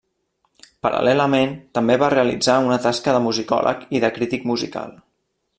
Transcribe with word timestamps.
Paral·lelament, 0.85 1.53
també 1.79 1.99
va 2.05 2.09
realitzar 2.15 2.57
una 2.71 2.81
tasca 2.89 3.17
de 3.19 3.23
musicòleg 3.29 3.87
i 3.99 4.05
de 4.07 4.15
crític 4.17 4.53
musical. 4.55 4.99